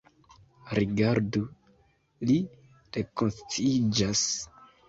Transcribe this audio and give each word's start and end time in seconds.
Rigardu: 0.77 1.43
li 2.31 2.39
rekonsciiĝas. 2.99 4.29